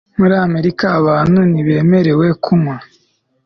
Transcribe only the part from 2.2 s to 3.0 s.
kunywa